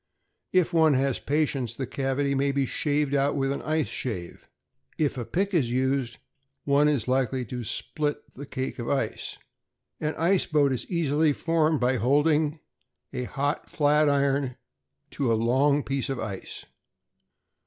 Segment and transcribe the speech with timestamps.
[0.51, 4.49] If one has patience, the cavity may be shaved out with an ice shave;
[4.97, 6.17] if a pick is used,
[6.63, 9.37] one is likely to split the cake of ice.
[9.99, 12.59] An ice boat is easily formed by holding
[13.13, 14.55] a hot flat iron
[15.11, 16.65] to a long piece of ice.